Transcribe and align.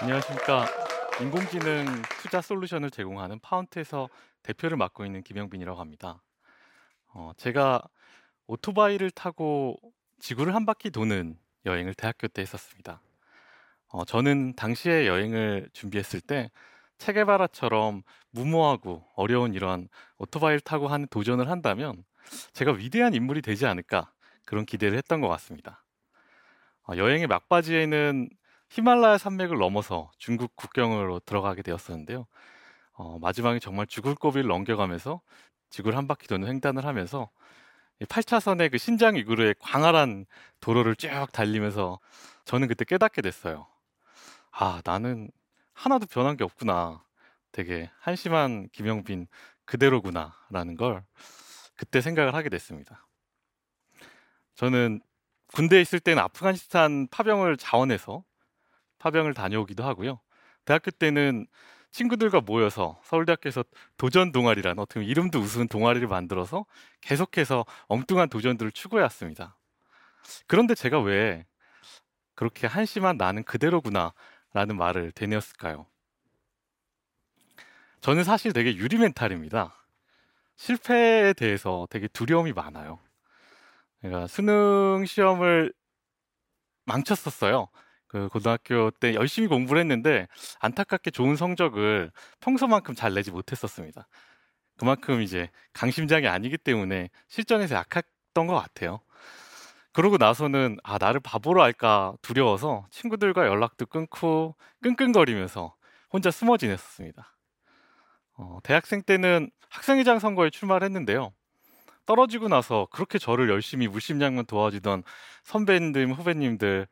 안녕하십니까. 0.00 0.66
인공지능 1.22 1.86
투자 2.20 2.40
솔루션을 2.40 2.90
제공하는 2.90 3.38
파운트에서 3.38 4.08
대표를 4.42 4.76
맡고 4.76 5.04
있는 5.06 5.22
김영빈이라고 5.22 5.80
합니다. 5.80 6.20
어, 7.12 7.32
제가 7.36 7.80
오토바이를 8.46 9.10
타고 9.12 9.78
지구를 10.18 10.54
한 10.54 10.66
바퀴 10.66 10.90
도는 10.90 11.38
여행을 11.64 11.94
대학교 11.94 12.28
때 12.28 12.42
했었습니다. 12.42 13.00
어, 13.88 14.04
저는 14.04 14.54
당시에 14.56 15.06
여행을 15.06 15.70
준비했을 15.72 16.20
때 16.20 16.50
체게바라처럼 16.98 18.02
무모하고 18.30 19.06
어려운 19.14 19.54
이런 19.54 19.88
오토바이를 20.18 20.60
타고 20.60 20.88
하는 20.88 21.06
도전을 21.08 21.48
한다면 21.48 22.04
제가 22.52 22.72
위대한 22.72 23.14
인물이 23.14 23.42
되지 23.42 23.64
않을까 23.64 24.10
그런 24.44 24.66
기대를 24.66 24.98
했던 24.98 25.20
것 25.20 25.28
같습니다. 25.28 25.84
어, 26.82 26.96
여행의 26.96 27.28
막바지에는 27.28 28.28
히말라야 28.70 29.18
산맥을 29.18 29.58
넘어서 29.58 30.10
중국 30.18 30.54
국경으로 30.56 31.20
들어가게 31.20 31.62
되었었는데요. 31.62 32.26
어, 32.92 33.18
마지막에 33.18 33.58
정말 33.58 33.86
죽을 33.86 34.14
고비를 34.14 34.48
넘겨가면서 34.48 35.20
지구를 35.70 35.96
한 35.96 36.06
바퀴 36.06 36.28
도는 36.28 36.48
횡단을 36.48 36.84
하면서 36.84 37.30
8차선의 38.00 38.70
그 38.70 38.78
신장 38.78 39.16
위구르의 39.16 39.54
광활한 39.60 40.26
도로를 40.60 40.96
쭉 40.96 41.08
달리면서 41.32 42.00
저는 42.44 42.68
그때 42.68 42.84
깨닫게 42.84 43.22
됐어요. 43.22 43.66
아, 44.50 44.82
나는 44.84 45.30
하나도 45.72 46.06
변한 46.06 46.36
게 46.36 46.44
없구나. 46.44 47.04
되게 47.52 47.90
한심한 48.00 48.68
김영빈 48.72 49.26
그대로구나. 49.64 50.34
라는 50.50 50.76
걸 50.76 51.04
그때 51.76 52.00
생각을 52.00 52.34
하게 52.34 52.48
됐습니다. 52.48 53.06
저는 54.54 55.00
군대에 55.48 55.80
있을 55.80 56.00
때는 56.00 56.22
아프가니스탄 56.22 57.08
파병을 57.10 57.56
자원해서 57.56 58.24
파병을 59.04 59.34
다녀오기도 59.34 59.84
하고요. 59.84 60.18
대학교 60.64 60.90
때는 60.90 61.46
친구들과 61.90 62.40
모여서 62.40 62.98
서울대학교에서 63.04 63.62
도전 63.98 64.32
동아리란 64.32 64.78
어떻게 64.78 65.00
보면 65.00 65.10
이름도 65.10 65.40
우스운 65.40 65.68
동아리를 65.68 66.08
만들어서 66.08 66.64
계속해서 67.02 67.66
엉뚱한 67.88 68.30
도전들을 68.30 68.72
추구해 68.72 69.02
왔습니다. 69.02 69.56
그런데 70.46 70.74
제가 70.74 71.00
왜 71.00 71.44
그렇게 72.34 72.66
한심한 72.66 73.18
나는 73.18 73.44
그대로구나 73.44 74.14
라는 74.54 74.76
말을 74.76 75.12
되뇌었을까요? 75.12 75.86
저는 78.00 78.24
사실 78.24 78.52
되게 78.54 78.74
유리 78.74 78.96
멘탈입니다. 78.96 79.74
실패에 80.56 81.34
대해서 81.34 81.86
되게 81.90 82.08
두려움이 82.08 82.52
많아요. 82.54 82.98
제가 84.02 84.26
수능 84.28 85.04
시험을 85.06 85.74
망쳤었어요. 86.86 87.68
그 88.14 88.28
고등학교 88.28 88.92
때 88.92 89.14
열심히 89.14 89.48
공부를 89.48 89.80
했는데 89.80 90.28
안타깝게 90.60 91.10
좋은 91.10 91.34
성적을 91.34 92.12
평소만큼 92.38 92.94
잘 92.94 93.12
내지 93.12 93.32
못했었습니다. 93.32 94.06
그만큼 94.78 95.20
이제 95.20 95.50
강심장이 95.72 96.28
아니기 96.28 96.56
때문에 96.56 97.10
실전에서 97.26 97.74
약했던 97.74 98.46
것 98.46 98.54
같아요. 98.54 99.00
그러고 99.92 100.16
나서는 100.16 100.76
아 100.84 100.96
나를 100.96 101.18
바보로 101.18 101.60
할까 101.60 102.14
두려워서 102.22 102.86
친구들과 102.92 103.48
연락도 103.48 103.86
끊고 103.86 104.54
끙끙거리면서 104.80 105.74
혼자 106.12 106.30
숨어 106.30 106.56
지냈었습니다. 106.56 107.36
어, 108.36 108.58
대학생 108.62 109.02
때는 109.02 109.50
학생회장 109.70 110.20
선거에 110.20 110.50
출마를 110.50 110.84
했는데요. 110.84 111.32
떨어지고 112.06 112.46
나서 112.46 112.86
그렇게 112.92 113.18
저를 113.18 113.50
열심히 113.50 113.88
물심양면 113.88 114.46
도와주던 114.46 115.02
선배님들, 115.42 116.12
후배님들 116.12 116.86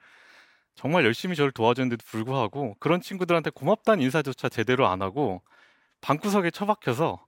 정말 0.75 1.05
열심히 1.05 1.37
저를 1.37 1.53
도와줬는데도 1.53 2.05
불구하고 2.07 2.77
그런 2.81 3.01
친구들한테 3.01 3.51
고맙다는 3.51 4.03
인사조차 4.03 4.49
제대로 4.49 4.87
안 4.89 5.03
하고 5.03 5.43
방구석에 6.01 6.51
처박혀서 6.51 7.25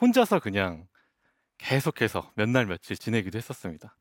혼자서 0.00 0.40
그냥 0.40 0.88
계속해서 1.58 2.32
몇 2.36 2.48
날 2.50 2.66
며칠 2.66 2.96
지내기도 2.96 3.38
했었습니다. 3.38 3.96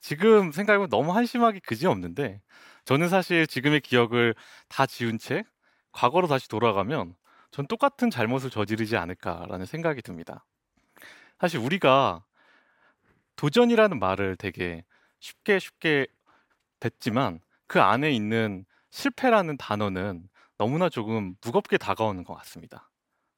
지금 0.00 0.52
생각해보면 0.52 0.90
너무 0.90 1.14
한심하기 1.14 1.60
그지없는데 1.60 2.42
저는 2.84 3.08
사실 3.08 3.46
지금의 3.46 3.80
기억을 3.80 4.34
다 4.68 4.86
지운 4.86 5.18
채 5.18 5.44
과거로 5.92 6.28
다시 6.28 6.48
돌아가면 6.48 7.14
전 7.50 7.66
똑같은 7.66 8.10
잘못을 8.10 8.50
저지르지 8.50 8.96
않을까라는 8.96 9.66
생각이 9.66 10.02
듭니다. 10.02 10.44
사실 11.40 11.60
우리가 11.60 12.24
도전이라는 13.36 13.98
말을 13.98 14.36
되게 14.36 14.84
쉽게 15.20 15.58
쉽게 15.58 16.06
뱉지만 16.80 17.40
그 17.68 17.80
안에 17.80 18.10
있는 18.10 18.64
실패라는 18.90 19.58
단어는 19.58 20.28
너무나 20.56 20.88
조금 20.88 21.36
무겁게 21.42 21.78
다가오는 21.78 22.24
것 22.24 22.34
같습니다. 22.34 22.90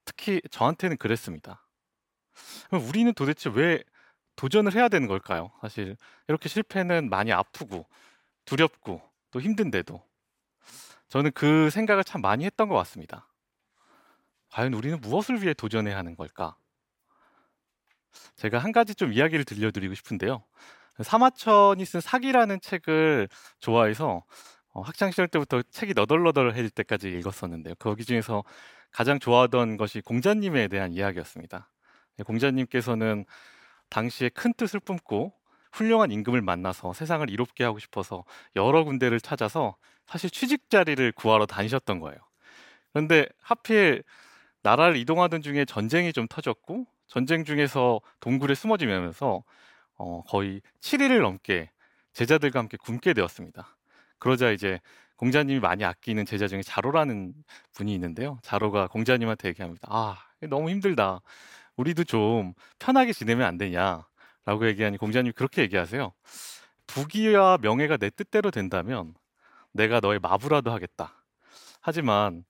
특히 0.04 0.40
저한테는 0.50 0.96
그랬습니다. 0.96 1.66
우리는 2.88 3.12
도대체 3.12 3.50
왜 3.52 3.82
도전을 4.36 4.74
해야 4.74 4.88
되는 4.88 5.06
걸까요? 5.06 5.50
사실 5.60 5.96
이렇게 6.28 6.48
실패는 6.48 7.10
많이 7.10 7.32
아프고 7.32 7.86
두렵고 8.46 9.02
또 9.30 9.40
힘든데도 9.40 10.02
저는 11.08 11.32
그 11.32 11.68
생각을 11.70 12.04
참 12.04 12.22
많이 12.22 12.44
했던 12.44 12.68
것 12.68 12.76
같습니다. 12.76 13.28
과연 14.50 14.74
우리는 14.74 15.00
무엇을 15.00 15.42
위해 15.42 15.52
도전해야 15.54 15.96
하는 15.96 16.16
걸까? 16.16 16.56
제가 18.36 18.58
한 18.58 18.72
가지 18.72 18.94
좀 18.94 19.12
이야기를 19.12 19.44
들려드리고 19.44 19.94
싶은데요. 19.94 20.42
사마천이 21.02 21.84
쓴 21.84 22.00
사기라는 22.00 22.60
책을 22.60 23.28
좋아해서 23.58 24.24
어, 24.72 24.82
학창 24.82 25.10
시절 25.10 25.28
때부터 25.28 25.62
책이 25.62 25.94
너덜너덜해질 25.94 26.70
때까지 26.70 27.08
읽었었는데요. 27.08 27.74
거기 27.78 28.04
중에서 28.04 28.44
가장 28.92 29.18
좋아하던 29.18 29.76
것이 29.76 30.00
공자님에 30.00 30.68
대한 30.68 30.92
이야기였습니다. 30.92 31.70
네, 32.16 32.24
공자님께서는 32.24 33.24
당시에 33.88 34.28
큰 34.28 34.52
뜻을 34.54 34.80
품고 34.80 35.32
훌륭한 35.72 36.10
임금을 36.10 36.42
만나서 36.42 36.92
세상을 36.92 37.28
이롭게 37.30 37.64
하고 37.64 37.78
싶어서 37.78 38.24
여러 38.56 38.84
군데를 38.84 39.20
찾아서 39.20 39.76
사실 40.06 40.30
취직 40.30 40.68
자리를 40.70 41.12
구하러 41.12 41.46
다니셨던 41.46 42.00
거예요. 42.00 42.18
그런데 42.92 43.26
하필 43.40 44.02
나라를 44.62 44.96
이동하던 44.96 45.42
중에 45.42 45.64
전쟁이 45.64 46.12
좀 46.12 46.26
터졌고 46.28 46.86
전쟁 47.06 47.44
중에서 47.44 48.00
동굴에 48.20 48.54
숨어지면서 48.54 49.42
어, 50.00 50.22
거의 50.22 50.62
7일을 50.80 51.20
넘게 51.20 51.70
제자들과 52.14 52.58
함께 52.58 52.78
굶게 52.78 53.12
되었습니다. 53.12 53.76
그러자 54.18 54.50
이제 54.50 54.80
공자님이 55.16 55.60
많이 55.60 55.84
아끼는 55.84 56.24
제자 56.24 56.48
중에 56.48 56.62
자로라는 56.62 57.34
분이 57.74 57.92
있는데요. 57.94 58.38
자로가 58.42 58.86
공자님한테 58.88 59.48
얘기합니다. 59.48 59.86
아, 59.90 60.16
너무 60.48 60.70
힘들다. 60.70 61.20
우리도 61.76 62.04
좀 62.04 62.54
편하게 62.78 63.12
지내면 63.12 63.46
안 63.46 63.58
되냐? 63.58 64.06
라고 64.46 64.66
얘기하니 64.66 64.96
공자님이 64.96 65.32
그렇게 65.32 65.60
얘기하세요. 65.62 66.12
부귀와 66.86 67.58
명예가 67.60 67.98
내 67.98 68.08
뜻대로 68.08 68.50
된다면 68.50 69.14
내가 69.72 70.00
너의 70.00 70.18
마부라도 70.18 70.72
하겠다. 70.72 71.22
하지만 71.82 72.44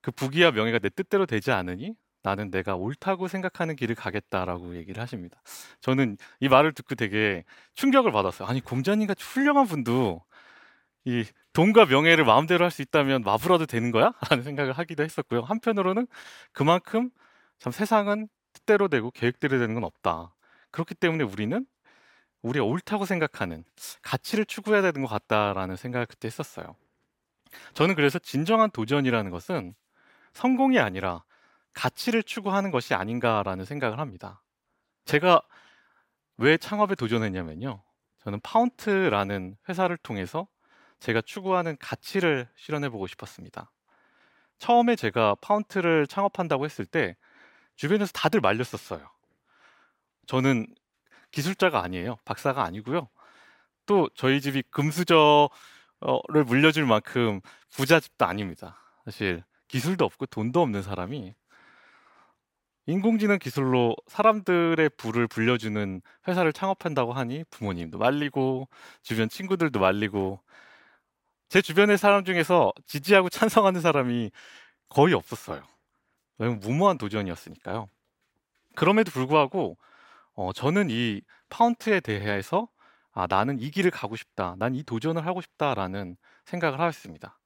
그 0.00 0.10
부귀와 0.10 0.52
명예가 0.52 0.78
내 0.78 0.88
뜻대로 0.88 1.26
되지 1.26 1.52
않으니 1.52 1.94
나는 2.28 2.50
내가 2.50 2.76
옳다고 2.76 3.26
생각하는 3.26 3.74
길을 3.74 3.94
가겠다라고 3.94 4.76
얘기를 4.76 5.02
하십니다. 5.02 5.40
저는 5.80 6.18
이 6.40 6.48
말을 6.48 6.74
듣고 6.74 6.94
되게 6.94 7.44
충격을 7.74 8.12
받았어요. 8.12 8.46
아니 8.46 8.60
공자님 8.60 9.06
같이 9.06 9.24
훌륭한 9.24 9.66
분도 9.66 10.22
이 11.06 11.24
돈과 11.54 11.86
명예를 11.86 12.24
마음대로 12.26 12.64
할 12.64 12.70
수 12.70 12.82
있다면 12.82 13.22
마부라도 13.22 13.64
되는 13.66 13.90
거야? 13.92 14.12
라는 14.30 14.44
생각을 14.44 14.72
하기도 14.74 15.02
했었고요. 15.04 15.40
한편으로는 15.40 16.06
그만큼 16.52 17.10
참 17.58 17.72
세상은 17.72 18.28
뜻대로 18.52 18.88
되고 18.88 19.10
계획대로 19.10 19.58
되는 19.58 19.74
건 19.74 19.84
없다. 19.84 20.34
그렇기 20.70 20.94
때문에 20.96 21.24
우리는 21.24 21.64
우리가 22.42 22.64
옳다고 22.66 23.06
생각하는 23.06 23.64
가치를 24.02 24.44
추구해야 24.44 24.82
되는 24.82 25.00
것 25.02 25.08
같다라는 25.08 25.76
생각을 25.76 26.06
그때 26.06 26.28
했었어요. 26.28 26.76
저는 27.72 27.94
그래서 27.94 28.18
진정한 28.18 28.70
도전이라는 28.70 29.30
것은 29.30 29.74
성공이 30.34 30.78
아니라 30.78 31.24
가치를 31.78 32.24
추구하는 32.24 32.72
것이 32.72 32.94
아닌가라는 32.94 33.64
생각을 33.64 34.00
합니다. 34.00 34.42
제가 35.04 35.40
왜 36.36 36.56
창업에 36.56 36.96
도전했냐면요. 36.96 37.80
저는 38.24 38.40
파운트라는 38.40 39.56
회사를 39.68 39.96
통해서 39.98 40.48
제가 40.98 41.20
추구하는 41.20 41.76
가치를 41.78 42.48
실현해 42.56 42.88
보고 42.88 43.06
싶었습니다. 43.06 43.70
처음에 44.58 44.96
제가 44.96 45.36
파운트를 45.40 46.08
창업한다고 46.08 46.64
했을 46.64 46.84
때 46.84 47.16
주변에서 47.76 48.10
다들 48.10 48.40
말렸었어요. 48.40 49.08
저는 50.26 50.66
기술자가 51.30 51.80
아니에요. 51.84 52.16
박사가 52.24 52.64
아니고요. 52.64 53.08
또 53.86 54.10
저희 54.16 54.40
집이 54.40 54.64
금수저를 54.72 55.48
물려줄 56.44 56.86
만큼 56.86 57.40
부자 57.70 58.00
집도 58.00 58.24
아닙니다. 58.24 58.76
사실 59.04 59.44
기술도 59.68 60.04
없고 60.04 60.26
돈도 60.26 60.60
없는 60.60 60.82
사람이 60.82 61.37
인공지능 62.88 63.38
기술로 63.38 63.94
사람들의 64.06 64.88
부를 64.96 65.26
불려주는 65.28 66.00
회사를 66.26 66.54
창업한다고 66.54 67.12
하니 67.12 67.44
부모님도 67.50 67.98
말리고 67.98 68.66
주변 69.02 69.28
친구들도 69.28 69.78
말리고 69.78 70.40
제 71.50 71.60
주변의 71.60 71.98
사람 71.98 72.24
중에서 72.24 72.72
지지하고 72.86 73.28
찬성하는 73.28 73.82
사람이 73.82 74.30
거의 74.88 75.12
없었어요. 75.14 75.62
너무 76.38 76.56
무모한 76.56 76.96
도전이었으니까요. 76.96 77.90
그럼에도 78.74 79.10
불구하고 79.10 79.76
어, 80.34 80.52
저는 80.54 80.88
이 80.90 81.20
파운트에 81.50 82.00
대해서 82.00 82.68
아, 83.12 83.26
나는 83.28 83.60
이 83.60 83.70
길을 83.70 83.90
가고 83.90 84.16
싶다. 84.16 84.56
난 84.58 84.74
이 84.74 84.82
도전을 84.82 85.26
하고 85.26 85.42
싶다라는 85.42 86.16
생각을 86.46 86.80
하였습니다. 86.80 87.38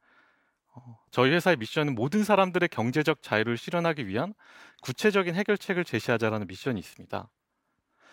어, 0.74 0.98
저희 1.10 1.30
회사의 1.32 1.56
미션은 1.58 1.94
모든 1.94 2.24
사람들의 2.24 2.69
경제적 2.70 3.22
자유를 3.22 3.56
실현하기 3.56 4.06
위한 4.06 4.34
구체적인 4.82 5.34
해결책을 5.34 5.84
제시하자라는 5.84 6.46
미션이 6.46 6.78
있습니다. 6.80 7.28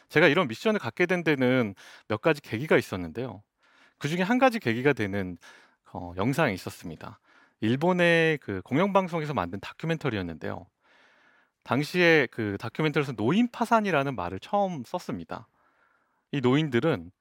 제가 0.09 0.27
이런 0.27 0.47
미션을 0.47 0.79
갖게 0.79 1.05
된 1.05 1.23
데는 1.23 1.75
몇 2.07 2.21
가지 2.21 2.41
계기가 2.41 2.77
있었는데요. 2.77 3.43
그 3.97 4.07
중에 4.07 4.21
한 4.21 4.39
가지 4.39 4.59
계기가 4.59 4.93
되는 4.93 5.37
어, 5.93 6.13
영상이 6.17 6.53
있었습니다. 6.53 7.19
일본의 7.61 8.39
그 8.39 8.61
공영방송에서 8.63 9.33
만든 9.33 9.59
다큐멘터리였는데요. 9.59 10.65
당시에 11.63 12.27
그 12.31 12.57
다큐멘터리에서 12.59 13.13
노인 13.13 13.49
파산이라는 13.51 14.15
말을 14.15 14.39
처음 14.39 14.83
썼습니다. 14.85 15.47
이 16.31 16.41
노인들은 16.41 17.11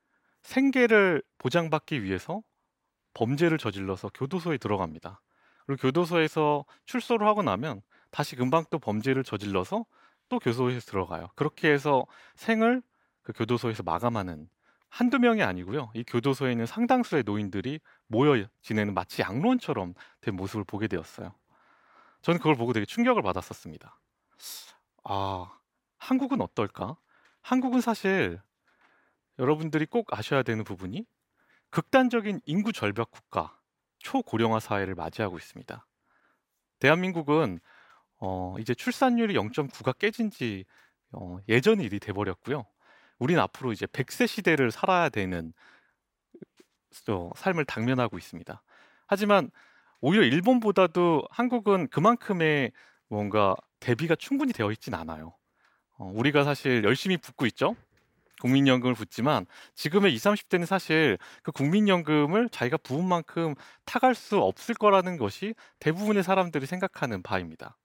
생계를 0.43 1.23
보장받기 1.39 2.03
위해서 2.03 2.43
범죄를 3.15 3.59
저질러서 3.59 4.11
교도소에 4.15 4.59
들어갑니다. 4.59 5.21
그리고 5.69 5.83
교도소에서 5.83 6.65
출소를 6.87 7.27
하고 7.27 7.43
나면 7.43 7.83
다시 8.11 8.37
금방 8.37 8.65
또 8.71 8.79
범죄를 8.79 9.23
저질러서 9.23 9.85
또 10.31 10.39
교도소에 10.39 10.79
들어가요. 10.79 11.29
그렇게 11.37 11.71
해서 11.71 12.07
생을 12.37 12.83
그 13.23 13.35
교도소에서 13.35 13.83
마감하는 13.83 14.49
한두 14.89 15.19
명이 15.19 15.43
아니고요. 15.43 15.91
이 15.93 16.05
교도소에 16.05 16.53
있는 16.53 16.65
상당수의 16.65 17.25
노인들이 17.27 17.81
모여 18.07 18.43
지내는 18.63 18.95
마치 18.95 19.21
양로원처럼 19.21 19.93
된 20.23 20.37
모습을 20.37 20.65
보게 20.65 20.89
되었어요. 20.89 21.35
저는 22.23 22.39
그걸 22.39 22.55
보고 22.55 22.73
되게 22.73 22.87
충격을 22.87 23.21
받았었습니다. 23.21 24.01
아, 25.05 25.53
한국은 25.99 26.41
어떨까? 26.41 26.97
한국은 27.43 27.83
사실 27.83 28.41
여러분들이 29.39 29.85
꼭 29.85 30.07
아셔야 30.17 30.43
되는 30.43 30.65
부분이 30.65 31.05
극단적인 31.69 32.41
인구 32.47 32.73
절벽 32.73 33.11
국가, 33.11 33.58
초고령화 34.09 34.59
사회를 34.59 34.95
맞이하고 34.95 35.37
있습니다. 35.37 35.87
대한민국은 36.79 37.61
어, 38.21 38.57
이제 38.59 38.75
출산율이 38.75 39.35
0.9가 39.35 39.97
깨진 39.99 40.31
지 40.31 40.65
어, 41.13 41.39
예전 41.49 41.81
일이 41.81 42.01
돼버렸고요. 42.01 42.65
우린 43.19 43.39
앞으로 43.39 43.73
이제 43.73 43.85
100세 43.85 44.27
시대를 44.27 44.71
살아야 44.71 45.11
되는 45.11 45.53
어, 47.11 47.31
삶을 47.37 47.67
당면하고 47.67 48.17
있습니다. 48.17 48.63
하지만 49.07 49.51
오히려 50.01 50.25
일본보다도 50.25 51.25
한국은 51.31 51.89
그만큼의 51.89 52.73
뭔가 53.09 53.57
대비가 53.79 54.15
충분히 54.15 54.55
되어 54.55 54.73
있진 54.73 54.95
않아요. 54.95 55.35
어, 55.99 56.11
우리가 56.15 56.45
사실 56.45 56.83
열심히 56.83 57.19
붙고 57.19 57.45
있죠. 57.47 57.77
국민연금을 58.41 58.95
붙지만 58.95 59.47
지금의 59.75 60.13
20, 60.15 60.33
30대는 60.33 60.67
사실 60.67 61.19
그 61.43 61.53
국민연금을 61.53 62.49
자기가 62.51 62.77
부은 62.79 63.05
만큼 63.05 63.55
타갈 63.85 64.15
수 64.15 64.39
없을 64.39 64.75
거라는 64.75 65.17
것이 65.17 65.55
대부분의 65.81 66.23
사람들이 66.23 66.67
생각하는 66.67 67.23
바입니다. 67.23 67.77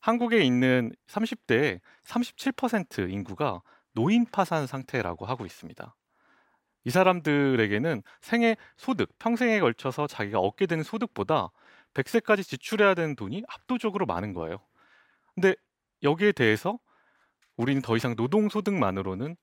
한국에 0.00 0.42
있는 0.44 0.92
30대 1.08 1.80
37% 2.04 3.10
인구가 3.10 3.62
노인 3.92 4.24
파산 4.26 4.66
상태라고 4.66 5.26
하고 5.26 5.44
있습니다. 5.44 5.94
이 6.84 6.90
사람들에게는 6.90 8.02
생애 8.20 8.56
소득, 8.76 9.10
평생에 9.18 9.60
걸쳐서 9.60 10.06
자기가 10.06 10.38
얻게 10.38 10.66
되는 10.66 10.84
소득보다 10.84 11.50
100세까지 11.94 12.44
지출해야 12.44 12.94
되는 12.94 13.16
돈이 13.16 13.42
압도적으로 13.48 14.06
많은 14.06 14.32
거예요. 14.32 14.58
근데 15.34 15.54
여기에 16.02 16.32
대해서 16.32 16.78
우리는 17.56 17.82
더 17.82 17.96
이상 17.96 18.14
노동 18.14 18.48
소득만으로는 18.48 19.36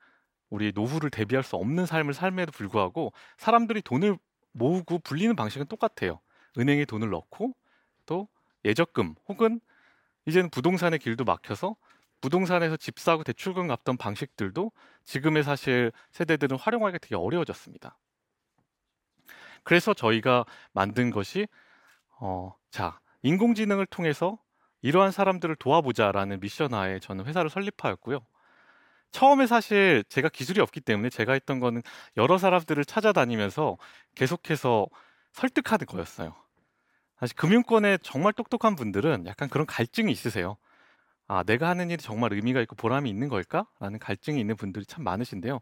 우리 0.55 0.71
노후를 0.73 1.09
대비할 1.09 1.43
수 1.43 1.57
없는 1.57 1.85
삶을 1.85 2.13
삶에도 2.13 2.53
불구하고 2.53 3.11
사람들이 3.37 3.81
돈을 3.81 4.17
모으고 4.53 4.99
불리는 4.99 5.35
방식은 5.35 5.67
똑같아요. 5.67 6.21
은행에 6.57 6.85
돈을 6.85 7.09
넣고 7.09 7.53
또 8.05 8.29
예적금 8.63 9.15
혹은 9.27 9.59
이제는 10.25 10.49
부동산의 10.49 10.99
길도 10.99 11.25
막혀서 11.25 11.75
부동산에서 12.21 12.77
집 12.77 12.99
사고 12.99 13.25
대출금 13.25 13.67
갚던 13.67 13.97
방식들도 13.97 14.71
지금의 15.03 15.43
사실 15.43 15.91
세대들은 16.11 16.57
활용하기가 16.57 16.99
되게 16.99 17.15
어려워졌습니다. 17.15 17.97
그래서 19.63 19.93
저희가 19.93 20.45
만든 20.71 21.11
것이 21.11 21.47
어, 22.21 22.55
자 22.71 22.97
인공지능을 23.23 23.87
통해서 23.87 24.39
이러한 24.81 25.11
사람들을 25.11 25.57
도와보자라는 25.57 26.39
미션 26.39 26.73
하에 26.73 26.99
저는 26.99 27.25
회사를 27.25 27.49
설립하였고요. 27.49 28.25
처음에 29.15 29.47
사실 29.47 30.03
제가 30.09 30.27
기술이 30.29 30.59
없기 30.61 30.81
때문에 30.81 31.09
제가 31.09 31.33
했던 31.33 31.59
거는 31.61 31.81
여러 32.17 32.37
사람들을 32.37 32.83
찾아다니면서 32.85 33.77
계속해서 34.15 34.87
설득하는 35.33 35.85
거였어요. 35.87 36.35
사실 37.19 37.35
금융권에 37.37 37.99
정말 38.03 38.33
똑똑한 38.33 38.75
분들은 38.75 39.25
약간 39.27 39.49
그런 39.49 39.65
갈증이 39.67 40.11
있으세요. 40.11 40.57
아, 41.27 41.43
내가 41.43 41.69
하는 41.69 41.89
일이 41.91 42.01
정말 42.01 42.33
의미가 42.33 42.61
있고 42.61 42.75
보람이 42.75 43.09
있는 43.09 43.29
걸까? 43.29 43.67
라는 43.79 43.99
갈증이 43.99 44.39
있는 44.39 44.55
분들이 44.57 44.85
참 44.85 45.03
많으신데요. 45.05 45.61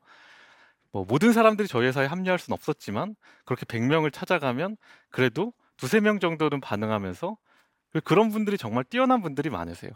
뭐 0.92 1.06
모든 1.08 1.34
사람들이 1.34 1.68
저희 1.68 1.88
회사에 1.88 2.06
합류할 2.06 2.40
수는 2.40 2.54
없었지만 2.56 3.16
그렇게 3.46 3.66
100명을 3.66 4.14
찾아가면 4.14 4.78
그래도 5.10 5.54
두세 5.78 6.00
명 6.00 6.20
정도는 6.20 6.62
반응하면서 6.62 7.38
그런 8.06 8.30
분들이 8.32 8.58
정말 8.58 8.84
뛰어난 8.86 9.22
분들이 9.22 9.50
많으세요. 9.50 9.92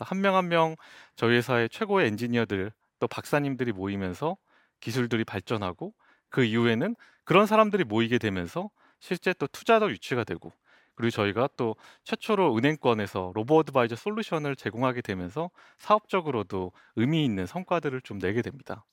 한명 0.00 0.36
한 0.36 0.48
명 0.48 0.76
저희 1.16 1.36
회사의 1.36 1.68
최고의 1.70 2.08
엔지니어들 2.08 2.72
또 2.98 3.06
박사님들이 3.08 3.72
모이면서 3.72 4.36
기술들이 4.80 5.24
발전하고 5.24 5.94
그 6.28 6.44
이후에는 6.44 6.94
그런 7.24 7.46
사람들이 7.46 7.84
모이게 7.84 8.18
되면서 8.18 8.70
실제 9.00 9.32
또 9.32 9.46
투자도 9.46 9.90
유치가 9.90 10.24
되고 10.24 10.52
그리고 10.94 11.10
저희가 11.10 11.48
또 11.56 11.76
최초로 12.02 12.56
은행권에서 12.56 13.32
로보 13.34 13.58
어드바이저 13.58 13.94
솔루션을 13.94 14.56
제공하게 14.56 15.00
되면서 15.00 15.48
사업적으로도 15.78 16.72
의미 16.96 17.24
있는 17.24 17.46
성과들을 17.46 18.00
좀 18.00 18.18
내게 18.18 18.42
됩니다. 18.42 18.84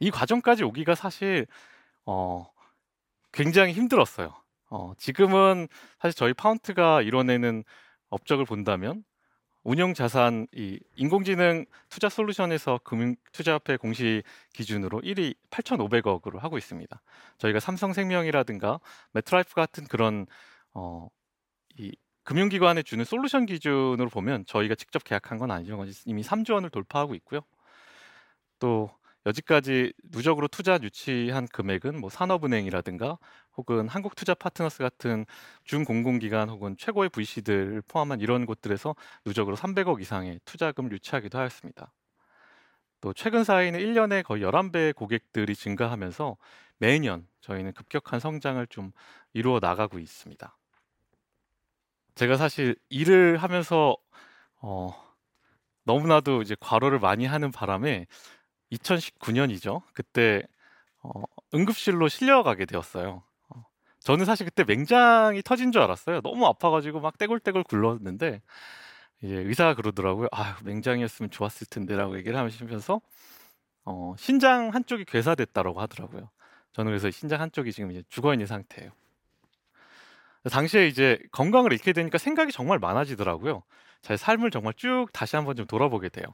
이 0.00 0.10
과정까지 0.10 0.64
오기가 0.64 0.96
사실 0.96 1.46
어, 2.06 2.50
굉장히 3.30 3.72
힘들었어요. 3.72 4.34
어, 4.70 4.92
지금은 4.98 5.68
사실 6.00 6.16
저희 6.16 6.34
파운트가 6.34 7.02
이뤄내는 7.02 7.62
업적을 8.10 8.44
본다면 8.44 9.04
운영 9.64 9.94
자산 9.94 10.46
이 10.54 10.78
인공지능 10.96 11.66
투자 11.88 12.08
솔루션에서 12.08 12.80
금융 12.84 13.16
투자협회 13.32 13.76
공시 13.76 14.22
기준으로 14.54 15.00
1위 15.00 15.34
8,500억으로 15.50 16.38
하고 16.38 16.58
있습니다. 16.58 17.02
저희가 17.38 17.60
삼성생명이라든가 17.60 18.80
MetLife 19.12 19.54
같은 19.54 19.84
그런 19.84 20.26
어, 20.74 21.08
이 21.76 21.92
금융기관에 22.24 22.82
주는 22.82 23.04
솔루션 23.04 23.46
기준으로 23.46 24.08
보면 24.10 24.44
저희가 24.46 24.74
직접 24.74 25.02
계약한 25.04 25.38
건 25.38 25.50
아니지만 25.50 25.90
이미 26.04 26.22
3조 26.22 26.54
원을 26.54 26.70
돌파하고 26.70 27.14
있고요. 27.14 27.40
또 28.58 28.90
여지까지 29.28 29.92
누적으로 30.10 30.48
투자 30.48 30.78
유치한 30.82 31.46
금액은 31.48 32.00
뭐 32.00 32.08
산업은행이라든가 32.10 33.18
혹은 33.56 33.88
한국투자파트너스 33.88 34.78
같은 34.78 35.26
준공공기관 35.64 36.48
혹은 36.48 36.76
최고의 36.78 37.10
VC들 37.10 37.82
포함한 37.88 38.20
이런 38.20 38.46
곳들에서 38.46 38.94
누적으로 39.26 39.56
300억 39.56 40.00
이상의 40.00 40.40
투자금 40.44 40.90
유치하기도 40.90 41.38
하였습니다. 41.38 41.92
또 43.00 43.12
최근 43.12 43.44
사이에는 43.44 43.78
1년에 43.78 44.24
거의 44.24 44.42
11배의 44.42 44.94
고객들이 44.94 45.54
증가하면서 45.54 46.36
매년 46.78 47.26
저희는 47.40 47.72
급격한 47.72 48.20
성장을 48.20 48.66
좀 48.68 48.92
이루어 49.32 49.60
나가고 49.60 49.98
있습니다. 49.98 50.56
제가 52.14 52.36
사실 52.36 52.76
일을 52.88 53.36
하면서 53.36 53.96
어, 54.60 54.92
너무나도 55.84 56.42
이제 56.42 56.56
과로를 56.58 56.98
많이 56.98 57.24
하는 57.24 57.52
바람에 57.52 58.06
2019년이죠. 58.72 59.82
그때 59.92 60.42
어, 61.02 61.22
응급실로 61.54 62.08
실려가게 62.08 62.66
되었어요. 62.66 63.22
어, 63.48 63.64
저는 64.00 64.24
사실 64.24 64.46
그때 64.46 64.64
맹장이 64.64 65.42
터진 65.42 65.72
줄 65.72 65.82
알았어요. 65.82 66.20
너무 66.20 66.46
아파가지고 66.46 67.00
막 67.00 67.18
떼굴떼굴 67.18 67.64
굴렀는데 67.64 68.42
이제 69.22 69.34
의사가 69.34 69.74
그러더라고요. 69.74 70.28
아, 70.32 70.58
맹장이었으면 70.64 71.30
좋았을 71.30 71.66
텐데라고 71.68 72.16
얘기를 72.18 72.38
하면서 72.38 73.00
어, 73.84 74.14
신장 74.18 74.68
한쪽이 74.74 75.04
괴사됐다라고 75.06 75.80
하더라고요. 75.80 76.30
저는 76.72 76.90
그래서 76.90 77.10
신장 77.10 77.40
한쪽이 77.40 77.72
지금 77.72 77.90
이제 77.90 78.02
죽어 78.08 78.34
있는 78.34 78.46
상태예요. 78.46 78.92
당시에 80.50 80.86
이제 80.86 81.18
건강을 81.32 81.72
잃게 81.72 81.92
되니까 81.92 82.18
생각이 82.18 82.52
정말 82.52 82.78
많아지더라고요. 82.78 83.62
제 84.02 84.16
삶을 84.16 84.50
정말 84.50 84.74
쭉 84.74 85.06
다시 85.12 85.36
한번 85.36 85.56
좀 85.56 85.66
돌아보게 85.66 86.08
돼요. 86.10 86.26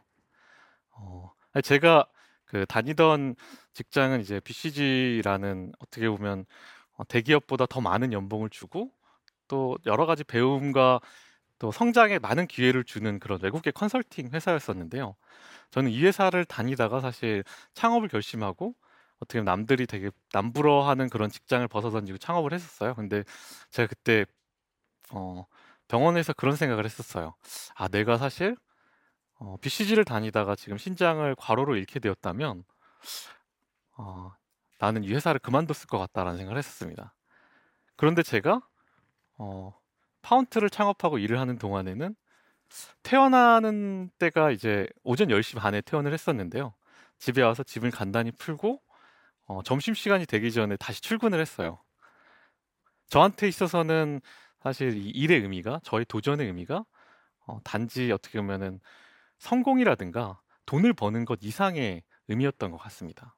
어, 0.91 1.33
제가 1.63 2.07
그 2.55 2.65
다니던 2.67 3.35
직장은 3.73 4.21
이제 4.21 4.39
BCG라는 4.39 5.73
어떻게 5.81 6.09
보면 6.09 6.45
어, 6.93 7.03
대기업보다 7.09 7.67
더 7.67 7.81
많은 7.81 8.13
연봉을 8.13 8.49
주고 8.49 8.93
또 9.49 9.77
여러 9.87 10.07
가지 10.07 10.23
배움과 10.23 11.01
또 11.59 11.73
성장에 11.73 12.21
많은 12.21 12.47
기회를 12.47 12.85
주는 12.85 13.19
그런 13.19 13.41
외국계 13.43 13.73
컨설팅 13.73 14.31
회사였었는데요. 14.33 15.17
저는 15.73 15.91
이 15.91 16.05
회사를 16.05 16.45
다니다가 16.45 17.01
사실 17.01 17.43
창업을 17.75 18.09
결심하고 18.09 18.77
어떻게 19.19 19.41
보면 19.41 19.47
남들이 19.47 19.87
되게 19.89 20.11
남부러워하는 20.33 21.11
그런 21.11 21.31
직장을 21.31 21.67
벗어던지고 21.67 22.19
창업을 22.19 22.53
했었어요. 22.53 22.95
근데 22.95 23.25
제가 23.73 23.89
그때 23.89 24.27
어, 25.13 25.47
병원에서 25.89 26.33
그런 26.33 26.57
생각을 26.57 26.85
했었어요. 26.85 27.35
아, 27.75 27.89
내가 27.89 28.19
사실 28.19 28.57
어, 29.45 29.59
BCG를 29.61 30.05
다니다가 30.05 30.57
지금 30.57 30.79
신장을 30.79 31.35
과로로 31.37 31.77
잃게 31.77 32.01
되었다면 32.01 32.65
어, 33.99 34.33
나는 34.79 35.05
이 35.05 35.13
회사를 35.13 35.39
그만뒀을 35.39 35.87
것 35.87 35.99
같다라는 35.99 36.39
생각을 36.39 36.59
했었습니다. 36.59 37.15
그런데 37.97 38.23
제가 38.23 38.63
어, 39.37 39.79
파운트를 40.23 40.71
창업하고 40.71 41.19
일을 41.19 41.39
하는 41.39 41.59
동안에는 41.59 42.15
퇴원하는 43.03 44.11
때가 44.19 44.51
이제 44.51 44.89
오전 45.03 45.29
10시 45.29 45.59
반에 45.59 45.83
퇴원을 45.83 46.13
했었는데요. 46.15 46.75
집에 47.19 47.43
와서 47.43 47.63
집을 47.63 47.91
간단히 47.91 48.33
풀고 48.33 48.81
어, 49.47 49.63
점심 49.63 49.93
시간이 49.93 50.25
되기 50.25 50.51
전에 50.53 50.77
다시 50.77 51.03
출근을 51.03 51.39
했어요. 51.39 51.83
저한테 53.09 53.47
있어서는 53.49 54.23
사실 54.63 54.97
이 54.97 55.11
일의 55.11 55.43
의미가 55.43 55.81
저의 55.85 56.07
도전의 56.07 56.47
의미가 56.47 56.87
어, 57.47 57.61
단지 57.63 58.11
어떻게 58.11 58.41
보면은 58.41 58.81
성공이라든가 59.39 60.41
돈을 60.67 60.93
버는 60.95 61.25
것 61.25 61.39
이상의 61.43 62.03
의미였던 62.29 62.71
것 62.71 62.79
같습니다. 62.79 63.37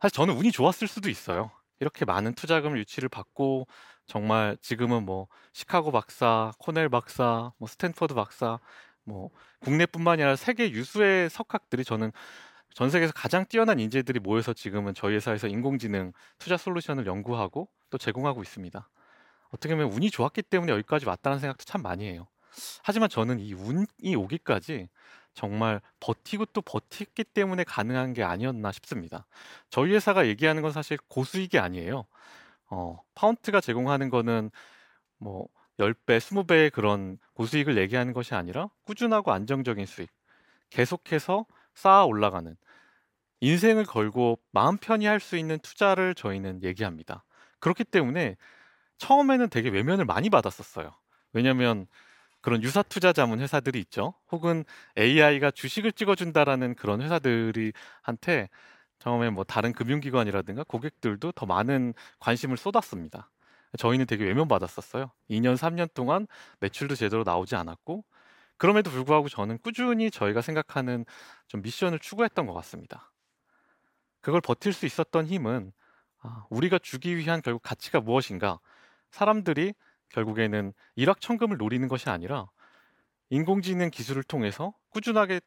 사실 0.00 0.14
저는 0.14 0.36
운이 0.36 0.52
좋았을 0.52 0.88
수도 0.88 1.08
있어요. 1.10 1.50
이렇게 1.78 2.04
많은 2.04 2.34
투자금을 2.34 2.78
유치를 2.78 3.08
받고 3.08 3.66
정말 4.06 4.56
지금은 4.60 5.04
뭐 5.04 5.28
시카고 5.52 5.92
박사, 5.92 6.52
코넬 6.58 6.88
박사, 6.88 7.52
뭐 7.58 7.68
스탠퍼드 7.68 8.14
박사, 8.14 8.58
뭐 9.04 9.30
국내뿐만이 9.60 10.22
아니라 10.22 10.36
세계 10.36 10.70
유수의 10.70 11.30
석학들이 11.30 11.84
저는 11.84 12.12
전 12.74 12.90
세계에서 12.90 13.12
가장 13.14 13.46
뛰어난 13.46 13.80
인재들이 13.80 14.20
모여서 14.20 14.52
지금은 14.52 14.94
저희 14.94 15.14
회사에서 15.14 15.48
인공지능 15.48 16.12
투자 16.38 16.56
솔루션을 16.56 17.06
연구하고 17.06 17.68
또 17.90 17.98
제공하고 17.98 18.42
있습니다. 18.42 18.88
어떻게 19.50 19.74
보면 19.74 19.92
운이 19.92 20.10
좋았기 20.10 20.42
때문에 20.42 20.72
여기까지 20.72 21.06
왔다는 21.06 21.38
생각도 21.40 21.64
참 21.64 21.82
많이 21.82 22.04
해요. 22.04 22.28
하지만 22.82 23.08
저는 23.08 23.38
이 23.40 23.52
운이 23.54 24.14
오기까지 24.16 24.88
정말 25.34 25.80
버티고 26.00 26.46
또 26.46 26.60
버티기 26.62 27.24
때문에 27.24 27.64
가능한 27.64 28.12
게 28.14 28.22
아니었나 28.24 28.72
싶습니다. 28.72 29.26
저희 29.70 29.92
회사가 29.92 30.26
얘기하는 30.26 30.62
건 30.62 30.72
사실 30.72 30.98
고수익이 31.08 31.58
아니에요. 31.58 32.04
어, 32.70 33.00
파운트가 33.14 33.60
제공하는 33.60 34.10
거는 34.10 34.50
뭐 35.18 35.48
10배, 35.78 36.18
20배의 36.18 36.72
그런 36.72 37.18
고수익을 37.34 37.78
얘기하는 37.78 38.12
것이 38.12 38.34
아니라 38.34 38.68
꾸준하고 38.84 39.32
안정적인 39.32 39.86
수익, 39.86 40.10
계속해서 40.70 41.46
쌓아 41.74 42.04
올라가는 42.04 42.56
인생을 43.40 43.84
걸고 43.86 44.38
마음 44.52 44.76
편히 44.76 45.06
할 45.06 45.20
수 45.20 45.36
있는 45.36 45.58
투자를 45.60 46.14
저희는 46.14 46.62
얘기합니다. 46.62 47.24
그렇기 47.60 47.84
때문에 47.84 48.36
처음에는 48.98 49.48
되게 49.48 49.70
외면을 49.70 50.04
많이 50.04 50.30
받았었어요. 50.30 50.90
왜냐하면 51.32 51.86
그런 52.40 52.62
유사 52.62 52.82
투자 52.82 53.12
자문 53.12 53.40
회사들이 53.40 53.78
있죠. 53.80 54.14
혹은 54.30 54.64
AI가 54.96 55.50
주식을 55.50 55.92
찍어준다라는 55.92 56.74
그런 56.74 57.02
회사들이 57.02 57.72
한테 58.02 58.48
처음에 58.98 59.30
뭐 59.30 59.44
다른 59.44 59.72
금융기관이라든가 59.72 60.64
고객들도 60.64 61.32
더 61.32 61.46
많은 61.46 61.94
관심을 62.18 62.56
쏟았습니다. 62.56 63.30
저희는 63.78 64.06
되게 64.06 64.24
외면받았었어요. 64.24 65.10
2년, 65.30 65.56
3년 65.56 65.88
동안 65.94 66.26
매출도 66.60 66.96
제대로 66.96 67.22
나오지 67.24 67.56
않았고, 67.56 68.04
그럼에도 68.56 68.90
불구하고 68.90 69.28
저는 69.28 69.58
꾸준히 69.58 70.10
저희가 70.10 70.42
생각하는 70.42 71.04
좀 71.48 71.62
미션을 71.62 71.98
추구했던 71.98 72.46
것 72.46 72.52
같습니다. 72.54 73.12
그걸 74.20 74.40
버틸 74.40 74.72
수 74.72 74.86
있었던 74.86 75.26
힘은 75.26 75.72
아, 76.22 76.44
우리가 76.50 76.78
주기 76.78 77.16
위한 77.16 77.40
결국 77.40 77.62
가치가 77.62 78.00
무엇인가? 78.00 78.60
사람들이 79.10 79.72
결국에는 80.10 80.72
일확천금을 80.96 81.56
노리는 81.56 81.86
것이 81.88 82.10
아니라 82.10 82.48
인공지능 83.30 83.90
기술을 83.90 84.22
통해서 84.22 84.74
꾸준하게 84.90 85.40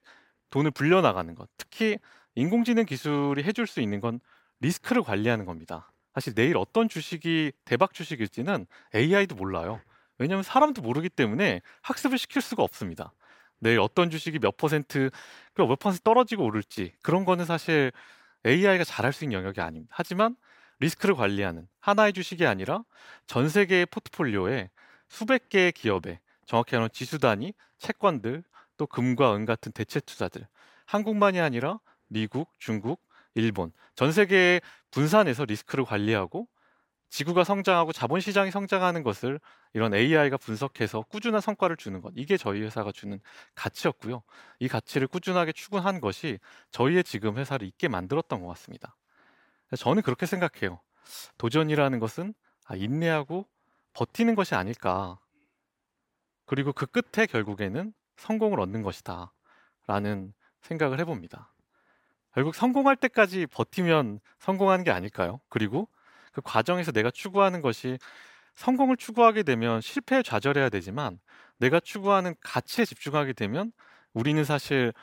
돈을 0.49 0.71
불려 0.71 1.01
나가는 1.01 1.33
것. 1.35 1.49
특히 1.57 1.97
인공지능 2.35 2.85
기술이 2.85 3.43
해줄 3.43 3.67
수 3.67 3.81
있는 3.81 3.99
건 3.99 4.19
리스크를 4.59 5.03
관리하는 5.03 5.45
겁니다. 5.45 5.91
사실 6.13 6.33
내일 6.33 6.57
어떤 6.57 6.87
주식이 6.87 7.51
대박 7.65 7.93
주식일지는 7.93 8.67
AI도 8.95 9.35
몰라요. 9.35 9.81
왜냐하면 10.17 10.43
사람도 10.43 10.81
모르기 10.81 11.09
때문에 11.09 11.61
학습을 11.81 12.17
시킬 12.17 12.41
수가 12.41 12.63
없습니다. 12.63 13.13
내일 13.59 13.79
어떤 13.79 14.09
주식이 14.09 14.39
몇 14.39 14.57
퍼센트, 14.57 15.09
몇 15.55 15.79
퍼센트 15.79 16.03
떨어지고 16.03 16.45
오를지 16.45 16.93
그런 17.01 17.25
거는 17.25 17.45
사실 17.45 17.91
AI가 18.45 18.83
잘할 18.83 19.13
수 19.13 19.23
있는 19.23 19.39
영역이 19.39 19.61
아닙니다. 19.61 19.93
하지만 19.95 20.35
리스크를 20.79 21.15
관리하는 21.15 21.67
하나의 21.79 22.13
주식이 22.13 22.45
아니라 22.45 22.83
전 23.27 23.49
세계의 23.49 23.87
포트폴리오에 23.87 24.69
수백 25.07 25.49
개의 25.49 25.71
기업에 25.71 26.19
정확히 26.45 26.75
말하면 26.75 26.89
지수 26.93 27.19
단위 27.19 27.53
채권들 27.77 28.43
또 28.77 28.87
금과 28.87 29.35
은 29.35 29.45
같은 29.45 29.71
대체 29.71 29.99
투자들 29.99 30.47
한국만이 30.85 31.39
아니라 31.39 31.79
미국, 32.07 32.51
중국, 32.59 33.01
일본 33.35 33.71
전 33.95 34.11
세계에 34.11 34.61
분산해서 34.91 35.45
리스크를 35.45 35.85
관리하고 35.85 36.47
지구가 37.09 37.43
성장하고 37.43 37.91
자본 37.91 38.21
시장이 38.21 38.49
성장하는 38.49 39.03
것을 39.03 39.39
이런 39.73 39.93
AI가 39.93 40.37
분석해서 40.37 41.03
꾸준한 41.03 41.41
성과를 41.41 41.77
주는 41.77 42.01
것 42.01 42.11
이게 42.15 42.37
저희 42.37 42.63
회사가 42.63 42.91
주는 42.91 43.19
가치였고요. 43.53 44.23
이 44.59 44.67
가치를 44.67 45.07
꾸준하게 45.07 45.51
추구한 45.51 46.01
것이 46.01 46.39
저희의 46.71 47.03
지금 47.03 47.37
회사를 47.37 47.67
있게 47.67 47.87
만들었던 47.87 48.41
것 48.41 48.47
같습니다. 48.47 48.95
저는 49.77 50.01
그렇게 50.01 50.25
생각해요. 50.25 50.79
도전이라는 51.37 51.99
것은 51.99 52.33
아, 52.65 52.75
인내하고 52.75 53.47
버티는 53.93 54.35
것이 54.35 54.55
아닐까. 54.55 55.19
그리고 56.45 56.73
그 56.73 56.85
끝에 56.85 57.25
결국에는 57.25 57.93
성공을 58.17 58.59
얻는 58.59 58.81
것이다. 58.81 59.33
라는 59.87 60.33
생각을 60.61 60.99
해봅니다. 60.99 61.53
결국 62.33 62.55
성공할 62.55 62.95
때까지 62.95 63.47
버티면 63.47 64.19
성공하는 64.39 64.83
게 64.83 64.91
아닐까요? 64.91 65.39
그리고 65.49 65.87
그 66.31 66.41
과정에서 66.41 66.91
내가 66.91 67.11
추구하는 67.11 67.61
것이 67.61 67.99
성공을 68.55 68.97
추구하게 68.97 69.43
되면 69.43 69.81
실패에 69.81 70.23
좌절해야 70.23 70.69
되지만 70.69 71.19
내가 71.57 71.79
추구하는 71.79 72.35
가치에 72.41 72.85
집중하게 72.85 73.33
되면 73.33 73.71
우리는 74.13 74.43
사실 74.43 74.93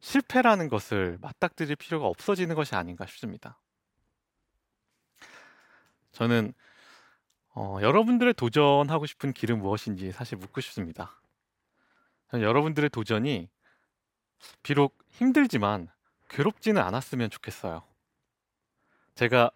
실패라는 0.00 0.68
것을 0.68 1.18
맞닥뜨릴 1.20 1.76
필요가 1.76 2.06
없어지는 2.06 2.54
것이 2.54 2.74
아닌가 2.74 3.06
싶습니다. 3.06 3.60
저는 6.12 6.52
어, 7.54 7.78
여러분들의 7.82 8.34
도전하고 8.34 9.06
싶은 9.06 9.32
길은 9.32 9.58
무엇인지 9.58 10.12
사실 10.12 10.38
묻고 10.38 10.60
싶습니다. 10.60 11.20
여러분들의 12.32 12.88
도전이 12.90 13.50
비록 14.62 14.98
힘들지만 15.10 15.88
괴롭지는 16.30 16.80
않았으면 16.80 17.28
좋겠어요. 17.28 17.82
제가 19.14 19.50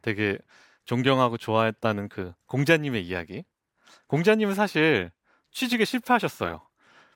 되게 0.00 0.38
존경하고 0.84 1.36
좋아했다는 1.36 2.08
그 2.08 2.32
공자님의 2.46 3.06
이야기. 3.06 3.44
공자님은 4.06 4.54
사실 4.54 5.10
취직에 5.50 5.84
실패하셨어요. 5.84 6.66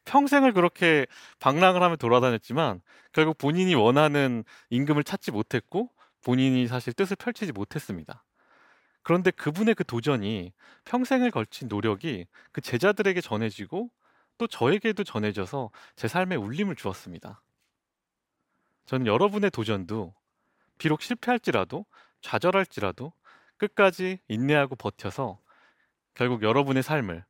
평생을 0.05 0.53
그렇게 0.53 1.07
방랑을 1.41 1.83
하며 1.83 1.97
돌아다녔지만 1.97 2.83
결국 3.13 3.39
본인이 3.39 3.75
원하는 3.75 4.45
임금을 4.69 5.03
찾지 5.03 5.33
못했고 5.33 5.91
본인이 6.23 6.67
사실 6.69 6.93
뜻을 6.93 7.17
펼치지 7.17 7.53
못했습니다. 7.53 8.26
그런데 9.07 9.31
그분의 9.31 9.77
그 9.77 9.85
도전이 9.85 10.53
평생을 10.85 11.31
걸친 11.31 11.69
노력이 11.69 12.27
그 12.51 12.61
제자들에게 12.61 13.21
전해지고 13.21 13.89
또 14.37 14.49
저에게도 14.49 15.05
전해져서 15.05 15.71
제 15.95 16.09
삶에 16.09 16.35
울림을 16.35 16.75
주었습니다. 16.75 17.41
저는 18.87 19.07
여러분의 19.07 19.53
도전도 19.53 20.13
비록 20.79 21.03
실패할지라도 21.03 21.87
좌절할지라도 22.21 23.13
끝까지 23.59 24.19
인내하고 24.27 24.75
버텨서 24.75 25.39
결국 26.15 26.43
여러분의 26.43 26.83
삶을 26.83 27.25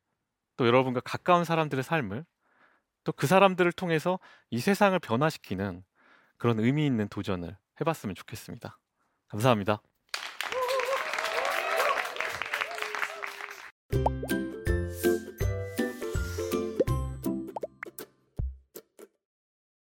또 0.56 0.66
여러분과 0.66 1.00
가까운 1.00 1.44
사람들의 1.44 1.84
삶을 1.84 2.24
또 3.04 3.12
그 3.12 3.26
사람들을 3.26 3.70
통해서 3.72 4.18
이 4.48 4.60
세상을 4.60 4.98
변화시키는 4.98 5.84
그런 6.38 6.58
의미 6.58 6.86
있는 6.86 7.06
도전을 7.08 7.54
해봤으면 7.82 8.14
좋겠습니다. 8.14 8.78
감사합니다. 9.28 9.82